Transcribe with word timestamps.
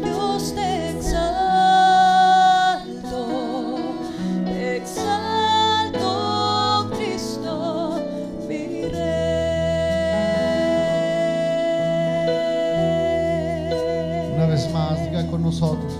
Dios 0.00 0.54
te 0.54 0.90
exalto, 0.90 1.56
te 4.44 4.76
exalto, 4.76 6.08
Cristo, 6.96 8.00
mi 8.48 8.86
Rey. 8.86 9.02
Una 14.36 14.46
vez 14.46 14.72
más, 14.72 15.02
diga 15.02 15.26
con 15.26 15.42
nosotros. 15.42 15.92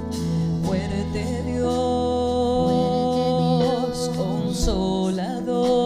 Fuerte 0.64 1.42
Dios, 1.42 1.70
consolador. 4.16 5.83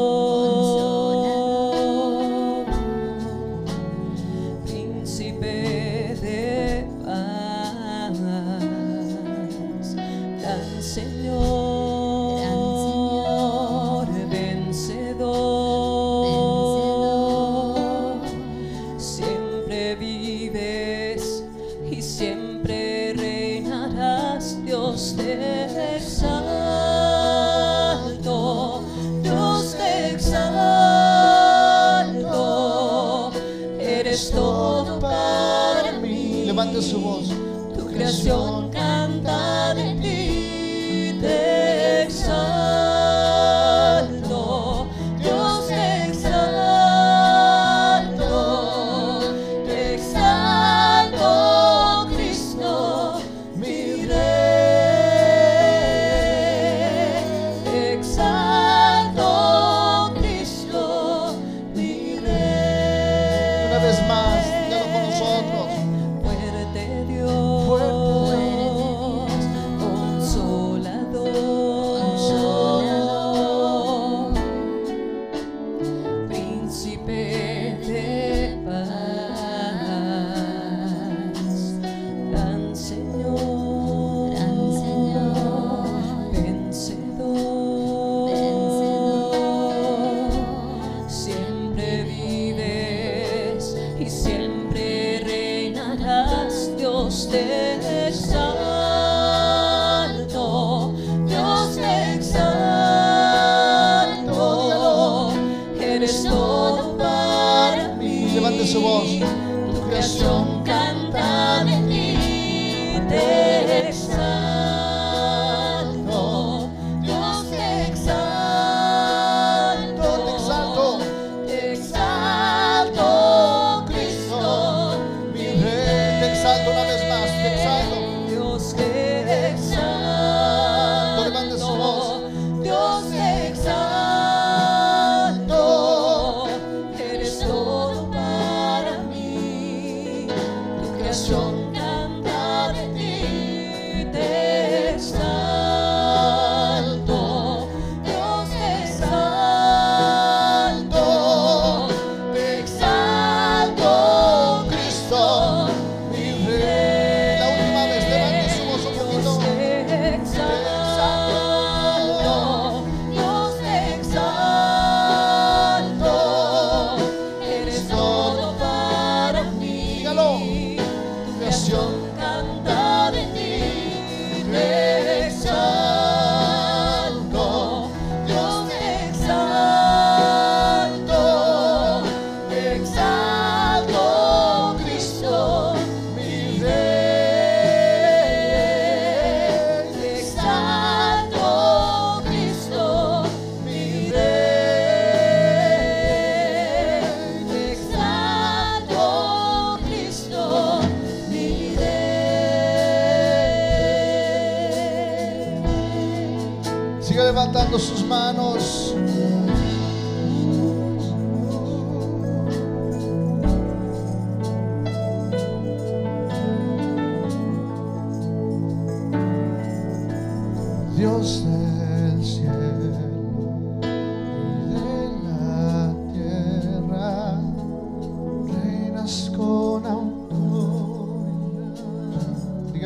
elevando 36.58 36.82
su 36.82 37.00
voz. 37.00 37.28
Tu 37.76 37.86
creación 37.86 38.70
canta 38.70 39.74
de 39.74 39.94
ti. 40.02 40.28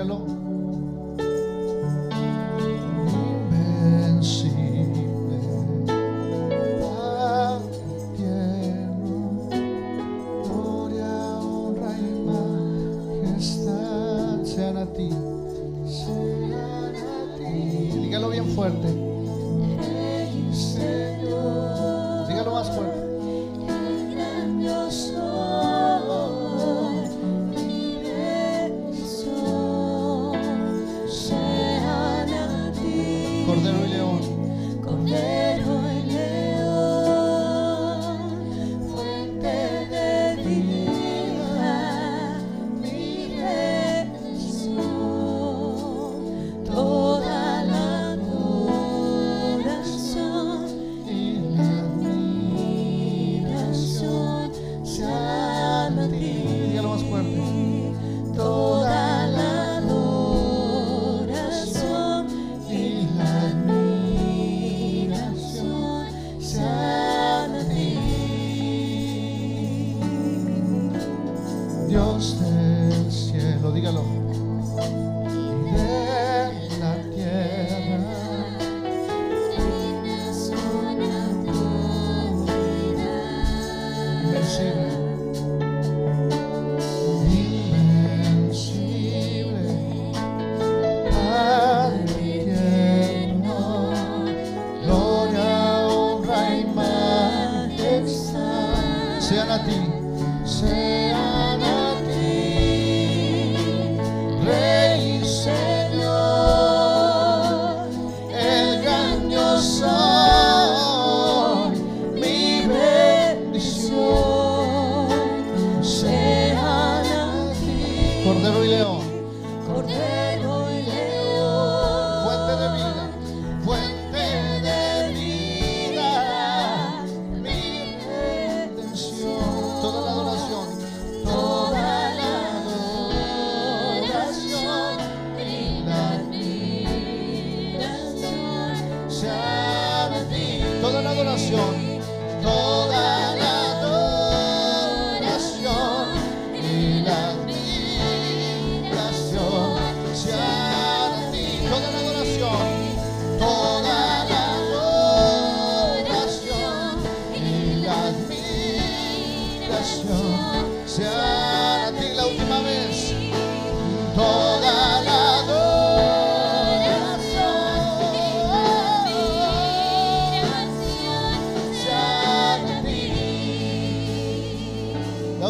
Sígalo. 0.02 0.42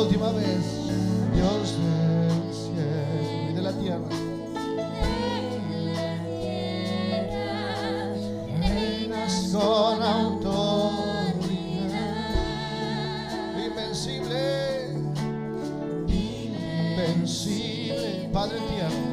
última 0.02 0.32
vez. 0.32 0.88
Dios 1.32 1.76
del 1.78 2.52
cielo 2.52 3.50
y 3.50 3.54
de 3.54 3.62
la 3.62 3.72
tierra. 3.72 4.08
Reinas 8.60 9.50
con 9.52 10.02
autoridad. 10.02 11.22
Invencible. 13.64 14.42
Invencible. 16.96 18.28
Padre 18.32 18.58
tierra. 18.70 19.11